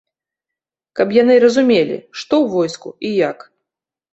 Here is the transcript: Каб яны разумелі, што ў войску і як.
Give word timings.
Каб 0.99 1.07
яны 1.17 1.35
разумелі, 1.45 1.97
што 2.23 2.33
ў 2.43 2.55
войску 2.57 2.89
і 3.11 3.13
як. 3.29 3.37